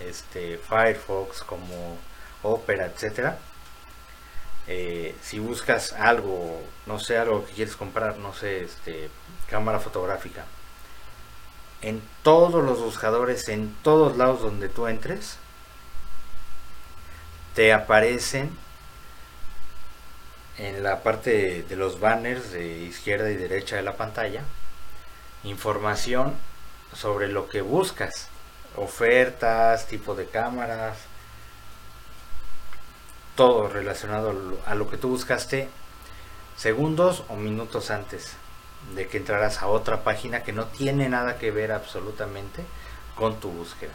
este 0.00 0.56
Firefox, 0.56 1.42
como 1.42 1.98
Opera, 2.42 2.86
etcétera, 2.86 3.38
eh, 4.66 5.14
si 5.20 5.38
buscas 5.40 5.92
algo, 5.92 6.62
no 6.86 6.98
sé, 6.98 7.18
algo 7.18 7.44
que 7.44 7.52
quieres 7.52 7.76
comprar, 7.76 8.16
no 8.16 8.32
sé, 8.32 8.64
este, 8.64 9.10
cámara 9.46 9.78
fotográfica, 9.78 10.46
en 11.82 12.02
todos 12.22 12.64
los 12.64 12.80
buscadores, 12.80 13.48
en 13.48 13.74
todos 13.82 14.16
lados 14.16 14.42
donde 14.42 14.68
tú 14.68 14.86
entres, 14.86 15.38
te 17.54 17.72
aparecen 17.72 18.50
en 20.58 20.82
la 20.82 21.02
parte 21.02 21.62
de 21.62 21.76
los 21.76 22.00
banners 22.00 22.52
de 22.52 22.66
izquierda 22.84 23.30
y 23.30 23.36
derecha 23.36 23.76
de 23.76 23.82
la 23.82 23.96
pantalla 23.96 24.42
información 25.44 26.34
sobre 26.92 27.28
lo 27.28 27.48
que 27.48 27.60
buscas, 27.60 28.28
ofertas, 28.74 29.86
tipo 29.86 30.14
de 30.14 30.26
cámaras, 30.26 30.98
todo 33.36 33.68
relacionado 33.68 34.58
a 34.66 34.74
lo 34.74 34.88
que 34.88 34.96
tú 34.96 35.10
buscaste 35.10 35.68
segundos 36.56 37.22
o 37.28 37.36
minutos 37.36 37.90
antes 37.90 38.32
de 38.94 39.08
que 39.08 39.18
entraras 39.18 39.62
a 39.62 39.66
otra 39.66 40.04
página 40.04 40.42
que 40.42 40.52
no 40.52 40.66
tiene 40.66 41.08
nada 41.08 41.38
que 41.38 41.50
ver 41.50 41.72
absolutamente 41.72 42.64
con 43.14 43.40
tu 43.40 43.50
búsqueda. 43.50 43.92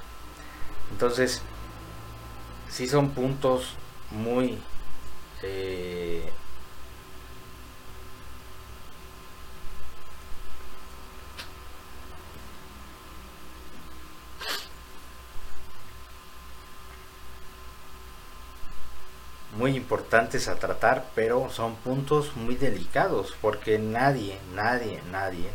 Entonces, 0.91 1.41
si 2.69 2.88
son 2.88 3.12
puntos 3.12 3.75
muy 4.12 4.60
eh, 5.43 6.29
muy 19.61 19.77
importantes 19.77 20.47
a 20.47 20.55
tratar, 20.55 21.05
pero 21.13 21.51
son 21.51 21.75
puntos 21.75 22.35
muy 22.35 22.55
delicados 22.55 23.35
porque 23.41 23.77
nadie, 23.77 24.39
nadie, 24.55 24.99
nadie 25.11 25.51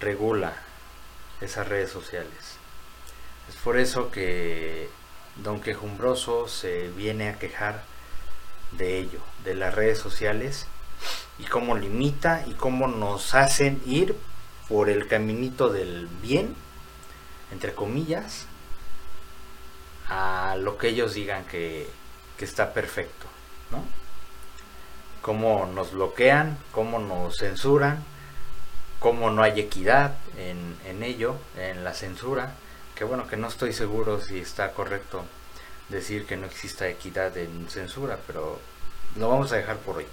regula 0.00 0.54
esas 1.42 1.68
redes 1.68 1.90
sociales. 1.90 2.56
Es 3.50 3.56
por 3.56 3.76
eso 3.76 4.10
que 4.10 4.88
Don 5.36 5.60
Quejumbroso 5.60 6.48
se 6.48 6.88
viene 6.88 7.28
a 7.28 7.38
quejar 7.38 7.82
de 8.72 8.98
ello, 8.98 9.20
de 9.44 9.56
las 9.56 9.74
redes 9.74 9.98
sociales 9.98 10.66
y 11.38 11.44
cómo 11.44 11.76
limita 11.76 12.46
y 12.46 12.54
cómo 12.54 12.88
nos 12.88 13.34
hacen 13.34 13.82
ir 13.84 14.16
por 14.70 14.88
el 14.88 15.06
caminito 15.06 15.68
del 15.68 16.08
bien, 16.22 16.56
entre 17.52 17.74
comillas, 17.74 18.46
a 20.08 20.56
lo 20.58 20.78
que 20.78 20.88
ellos 20.88 21.12
digan 21.12 21.44
que, 21.44 21.99
que 22.40 22.46
está 22.46 22.72
perfecto, 22.72 23.26
¿no? 23.70 23.84
Cómo 25.20 25.66
nos 25.66 25.92
bloquean, 25.92 26.56
cómo 26.72 26.98
nos 26.98 27.36
censuran, 27.36 28.02
cómo 28.98 29.28
no 29.28 29.42
hay 29.42 29.60
equidad 29.60 30.14
en, 30.38 30.74
en 30.86 31.02
ello, 31.02 31.36
en 31.58 31.84
la 31.84 31.92
censura, 31.92 32.54
que 32.94 33.04
bueno, 33.04 33.28
que 33.28 33.36
no 33.36 33.46
estoy 33.48 33.74
seguro 33.74 34.22
si 34.22 34.38
está 34.38 34.72
correcto 34.72 35.26
decir 35.90 36.24
que 36.24 36.38
no 36.38 36.46
exista 36.46 36.88
equidad 36.88 37.36
en 37.36 37.68
censura, 37.68 38.18
pero 38.26 38.58
lo 39.16 39.28
vamos 39.28 39.52
a 39.52 39.56
dejar 39.56 39.76
por 39.76 39.98
hoy. 39.98 40.06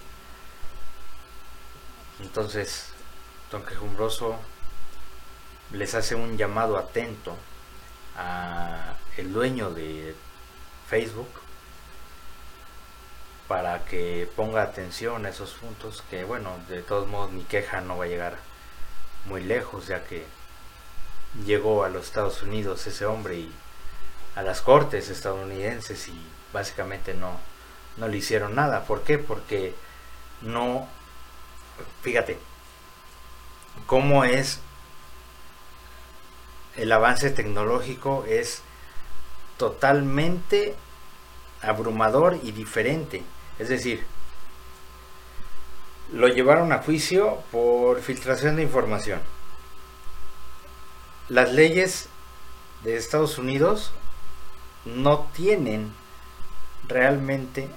Entonces, 2.19 2.89
Don 3.49 3.63
Quejumbroso 3.63 4.37
les 5.71 5.95
hace 5.95 6.13
un 6.13 6.35
llamado 6.35 6.77
atento 6.77 7.37
a 8.17 8.97
el 9.15 9.31
dueño 9.31 9.69
de 9.71 10.13
Facebook 10.89 11.46
para 13.47 13.85
que 13.85 14.29
ponga 14.35 14.61
atención 14.61 15.25
a 15.25 15.29
esos 15.29 15.53
puntos 15.53 16.03
que 16.09 16.23
bueno 16.23 16.51
de 16.67 16.81
todos 16.81 17.07
modos 17.07 17.31
mi 17.31 17.43
queja 17.43 17.81
no 17.81 17.97
va 17.97 18.05
a 18.05 18.09
llegar 18.09 18.37
muy 19.25 19.43
lejos 19.43 19.87
ya 19.87 20.03
que 20.03 20.25
llegó 21.45 21.83
a 21.83 21.89
los 21.89 22.05
Estados 22.05 22.43
Unidos 22.43 22.85
ese 22.87 23.05
hombre 23.05 23.35
y 23.35 23.51
a 24.35 24.41
las 24.41 24.61
cortes 24.61 25.09
estadounidenses 25.09 26.07
y 26.09 26.27
básicamente 26.51 27.13
no 27.13 27.39
no 27.95 28.07
le 28.07 28.17
hicieron 28.17 28.55
nada 28.55 28.83
¿por 28.83 29.03
qué? 29.03 29.17
porque 29.17 29.73
no 30.41 30.87
fíjate 32.01 32.37
cómo 33.85 34.25
es 34.25 34.59
el 36.75 36.91
avance 36.91 37.29
tecnológico 37.31 38.25
es 38.27 38.61
totalmente 39.57 40.75
abrumador 41.61 42.37
y 42.43 42.51
diferente 42.51 43.23
es 43.59 43.69
decir, 43.69 44.05
lo 46.11 46.27
llevaron 46.27 46.71
a 46.71 46.79
juicio 46.79 47.39
por 47.51 48.01
filtración 48.01 48.55
de 48.55 48.63
información. 48.63 49.19
Las 51.29 51.51
leyes 51.51 52.07
de 52.83 52.95
Estados 52.95 53.37
Unidos 53.37 53.91
no 54.85 55.27
tienen 55.35 55.91
realmente 56.87 57.67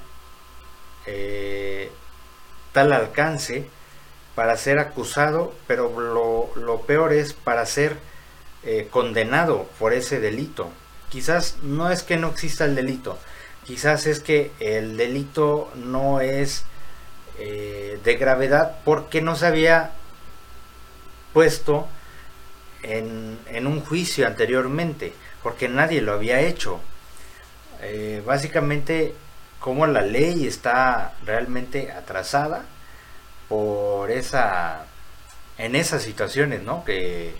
eh, 1.07 1.91
tal 2.73 2.93
alcance 2.93 3.69
para 4.35 4.57
ser 4.57 4.79
acusado, 4.79 5.53
pero 5.67 6.49
lo, 6.55 6.81
peor 6.83 7.13
es 7.13 7.33
para 7.33 7.67
ser 7.67 7.97
eh, 8.63 8.89
condenado 8.91 9.69
por 9.79 9.93
ese 9.93 10.21
delito. 10.21 10.71
Quizás 11.09 11.57
no 11.63 11.91
es 11.91 12.05
que 12.05 12.17
no 12.17 12.29
exista 12.29 12.65
el 12.65 12.77
delito, 12.77 13.19
quizás 13.65 14.07
es 14.07 14.21
que 14.21 14.53
el 14.61 14.97
delito 14.97 15.71
no 15.75 16.21
es 16.21 16.65
eh, 17.39 17.99
de 18.05 18.17
gravedad 18.17 18.79
porque 18.85 19.23
no 19.23 19.37
se 19.37 19.47
había 19.47 19.93
puesto 21.33 21.89
en, 22.83 23.67
un 23.67 23.81
juicio 23.81 24.27
anteriormente, 24.27 25.13
porque 25.43 25.69
nadie 25.69 26.01
lo 26.03 26.13
había 26.13 26.41
hecho. 26.41 26.81
Eh, 27.83 28.23
básicamente, 28.27 29.15
como 29.59 29.87
la 29.87 30.03
ley 30.03 30.47
está 30.47 31.15
realmente 31.25 31.93
atrasada 31.93 32.65
por 33.49 34.11
esa 34.11 34.87
en 35.59 35.77
esas 35.77 36.03
situaciones, 36.03 36.63
¿no? 36.63 36.85
Que 36.85 37.35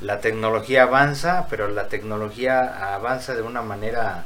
la 0.00 0.20
tecnología 0.20 0.84
avanza, 0.84 1.46
pero 1.48 1.68
la 1.68 1.88
tecnología 1.88 2.94
avanza 2.94 3.34
de 3.34 3.42
una 3.42 3.62
manera 3.62 4.24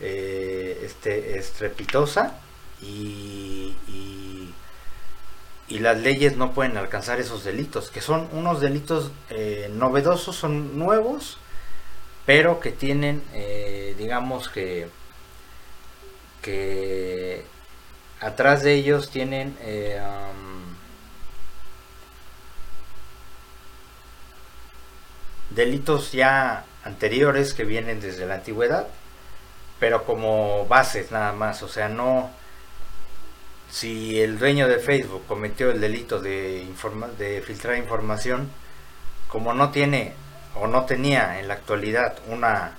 eh, 0.00 0.63
este, 0.84 1.38
estrepitosa 1.38 2.38
y, 2.82 3.74
y, 3.88 4.54
las 5.78 5.98
leyes 5.98 6.36
no 6.36 6.52
pueden 6.52 6.76
alcanzar 6.78 7.20
esos 7.20 7.44
delitos, 7.44 7.90
que 7.90 8.00
son 8.00 8.28
unos 8.32 8.60
delitos 8.60 9.10
eh, 9.28 9.68
novedosos, 9.74 10.36
son 10.36 10.78
nuevos, 10.78 11.36
pero 12.24 12.60
que 12.60 12.70
tienen, 12.70 13.22
eh, 13.34 13.94
digamos 13.98 14.48
que, 14.48 14.88
que 16.40 17.44
atrás 18.20 18.62
de 18.62 18.74
ellos 18.74 19.10
tienen 19.10 19.56
um, 19.58 20.74
delitos 25.50 26.12
ya 26.12 26.64
anteriores 26.84 27.52
que 27.52 27.64
vienen 27.64 28.00
desde 28.00 28.26
la 28.26 28.36
antigüedad 28.36 28.86
pero 29.78 30.04
como 30.04 30.66
bases 30.66 31.10
nada 31.10 31.32
más, 31.32 31.62
o 31.62 31.68
sea, 31.68 31.88
no 31.88 32.30
si 33.70 34.20
el 34.20 34.38
dueño 34.38 34.68
de 34.68 34.78
Facebook 34.78 35.24
cometió 35.26 35.70
el 35.70 35.80
delito 35.80 36.20
de, 36.20 36.66
de 37.18 37.42
filtrar 37.42 37.76
información, 37.76 38.50
como 39.28 39.52
no 39.52 39.70
tiene 39.70 40.14
o 40.54 40.68
no 40.68 40.84
tenía 40.84 41.40
en 41.40 41.48
la 41.48 41.54
actualidad 41.54 42.16
una 42.28 42.78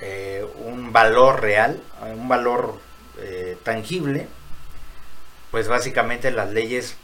eh, 0.00 0.46
un 0.64 0.92
valor 0.92 1.42
real, 1.42 1.82
un 2.16 2.28
valor 2.28 2.78
eh, 3.18 3.58
tangible, 3.62 4.28
pues 5.50 5.68
básicamente 5.68 6.30
las 6.30 6.50
leyes 6.50 6.96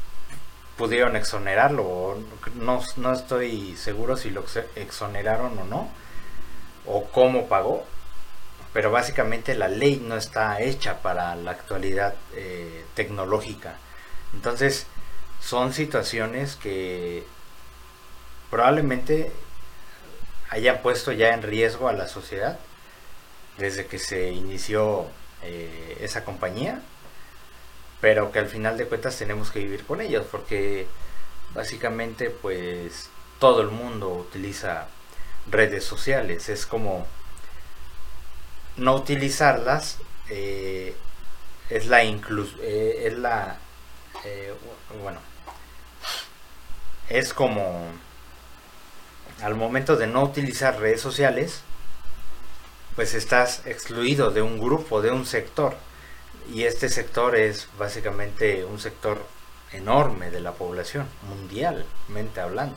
pudieron 0.79 1.17
exonerarlo. 1.17 2.17
No, 2.55 2.83
no 2.97 3.13
estoy 3.13 3.77
seguro 3.77 4.17
si 4.17 4.31
lo 4.31 4.45
exoneraron 4.77 5.59
o 5.59 5.65
no, 5.65 5.91
o 6.87 7.05
cómo 7.11 7.49
pagó, 7.49 7.85
pero 8.77 8.91
básicamente 8.91 9.55
la 9.55 9.69
ley 9.69 10.05
no 10.07 10.19
está 10.19 10.61
hecha 10.61 11.01
para 11.01 11.35
la 11.35 11.53
actualidad 11.53 12.15
eh, 12.35 12.85
tecnológica. 12.93 13.79
Entonces, 14.35 14.87
son 15.41 15.73
situaciones 15.73 16.57
que 16.57 17.25
probablemente 18.51 19.33
hayan 20.51 20.83
puesto 20.83 21.11
ya 21.13 21.33
en 21.33 21.41
riesgo 21.41 21.89
a 21.89 21.95
la 21.95 22.07
sociedad 22.07 22.59
desde 23.57 23.87
que 23.87 23.99
se 23.99 24.33
inició 24.33 25.07
eh, 25.43 25.97
esa 26.03 26.23
compañía, 26.23 26.83
pero 28.03 28.31
que 28.31 28.41
al 28.41 28.47
final 28.47 28.77
de 28.77 28.85
cuentas 28.85 29.17
tenemos 29.17 29.51
que 29.51 29.61
vivir 29.61 29.87
con 29.87 30.03
ellos 30.03 30.27
porque 30.31 30.87
básicamente 31.55 32.29
pues 32.29 33.09
todo 33.39 33.63
el 33.63 33.69
mundo 33.69 34.11
utiliza 34.11 34.89
redes 35.51 35.83
sociales, 35.83 36.51
es 36.51 36.67
como 36.67 37.07
no 38.77 38.95
utilizarlas 38.95 39.99
eh, 40.29 40.95
es 41.71 41.87
la 41.87 42.05
inclus 42.05 42.57
eh, 42.61 43.05
es 43.07 43.19
la 43.19 43.59
bueno 45.03 45.21
es 47.09 47.33
como 47.33 47.93
al 49.43 49.55
momento 49.55 49.97
de 49.97 50.07
no 50.07 50.23
utilizar 50.23 50.79
redes 50.79 51.01
sociales, 51.01 51.61
pues 52.95 53.15
estás 53.15 53.67
excluido 53.67 54.31
de 54.31 54.43
un 54.43 54.59
grupo, 54.59 55.03
de 55.03 55.11
un 55.11 55.27
sector. 55.27 55.77
Y 56.53 56.63
este 56.63 56.89
sector 56.89 57.37
es 57.37 57.69
básicamente 57.79 58.65
un 58.65 58.79
sector 58.79 59.25
enorme 59.73 60.31
de 60.31 60.41
la 60.41 60.53
población, 60.53 61.07
mundialmente 61.29 62.41
hablando. 62.41 62.77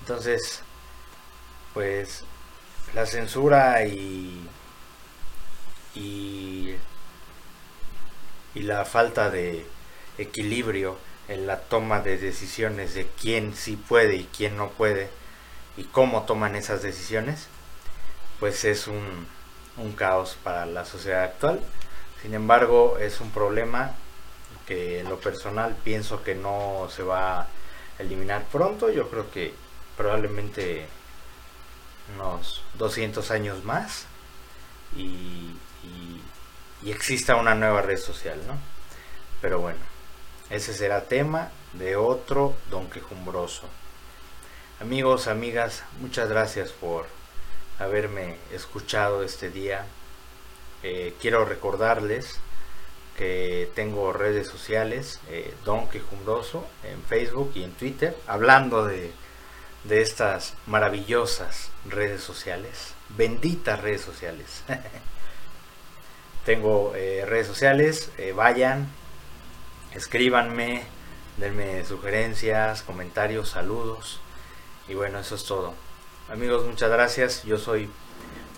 Entonces, 0.00 0.62
pues 1.72 2.24
la 2.94 3.06
censura 3.06 3.84
y, 3.86 4.46
y, 5.94 6.74
la 8.54 8.84
falta 8.84 9.30
de 9.30 9.66
equilibrio 10.18 10.96
en 11.28 11.46
la 11.46 11.60
toma 11.60 12.00
de 12.00 12.18
decisiones 12.18 12.94
de 12.94 13.08
quién 13.20 13.56
sí 13.56 13.76
puede 13.76 14.16
y 14.16 14.28
quién 14.36 14.56
no 14.56 14.70
puede 14.70 15.10
y 15.76 15.84
cómo 15.84 16.24
toman 16.24 16.54
esas 16.54 16.82
decisiones, 16.82 17.48
pues 18.38 18.64
es 18.64 18.86
un, 18.86 19.26
un 19.78 19.92
caos 19.92 20.36
para 20.42 20.66
la 20.66 20.84
sociedad 20.84 21.24
actual. 21.24 21.60
Sin 22.20 22.34
embargo, 22.34 22.98
es 22.98 23.20
un 23.20 23.30
problema 23.30 23.94
que 24.66 25.00
en 25.00 25.08
lo 25.08 25.18
personal 25.18 25.74
pienso 25.82 26.22
que 26.22 26.34
no 26.34 26.88
se 26.90 27.02
va 27.02 27.40
a 27.40 27.48
eliminar 27.98 28.44
pronto. 28.44 28.90
Yo 28.90 29.08
creo 29.08 29.30
que 29.30 29.54
probablemente 29.96 30.86
unos 32.14 32.62
200 32.74 33.30
años 33.30 33.64
más 33.64 34.06
y, 34.96 35.54
y 35.84 36.90
exista 36.90 37.36
una 37.36 37.54
nueva 37.54 37.82
red 37.82 37.98
social, 37.98 38.38
¿no? 38.46 38.58
Pero 39.40 39.60
bueno, 39.60 39.80
ese 40.50 40.74
será 40.74 41.04
tema 41.04 41.50
de 41.72 41.96
otro 41.96 42.54
Don 42.70 42.90
Quejumbroso. 42.90 43.68
Amigos, 44.80 45.28
amigas, 45.28 45.84
muchas 46.00 46.28
gracias 46.28 46.72
por 46.72 47.06
haberme 47.78 48.36
escuchado 48.52 49.22
este 49.22 49.50
día. 49.50 49.86
Eh, 50.82 51.14
quiero 51.20 51.44
recordarles 51.44 52.38
que 53.16 53.70
tengo 53.74 54.12
redes 54.12 54.46
sociales, 54.46 55.20
eh, 55.28 55.54
Don 55.64 55.88
Quejumbroso, 55.88 56.66
en 56.84 57.02
Facebook 57.04 57.52
y 57.54 57.64
en 57.64 57.72
Twitter, 57.72 58.16
hablando 58.26 58.84
de, 58.84 59.12
de 59.84 60.02
estas 60.02 60.54
maravillosas 60.66 61.70
redes 61.84 62.22
sociales, 62.22 62.94
benditas 63.16 63.80
redes 63.80 64.02
sociales. 64.02 64.62
tengo 66.44 66.92
eh, 66.94 67.24
redes 67.26 67.46
sociales, 67.46 68.10
vayan, 68.34 68.88
escríbanme, 69.94 70.82
denme 71.36 71.84
sugerencias, 71.84 72.82
comentarios, 72.82 73.50
saludos. 73.50 74.20
Y 74.88 74.94
bueno, 74.94 75.18
eso 75.18 75.34
es 75.34 75.44
todo. 75.44 75.74
Amigos, 76.30 76.66
muchas 76.66 76.90
gracias. 76.90 77.42
Yo 77.44 77.58
soy 77.58 77.90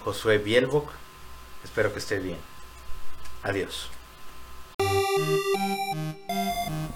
Josué 0.04 0.38
Bielbock. 0.38 0.90
Espero 1.64 1.92
que 1.92 1.98
estés 1.98 2.22
bien. 2.22 2.38
Adiós. 3.42 3.90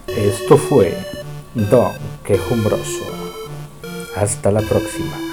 Esto 0.07 0.57
fue 0.57 0.96
Don 1.55 1.92
Quejumbroso. 2.24 3.07
Hasta 4.16 4.51
la 4.51 4.61
próxima. 4.61 5.28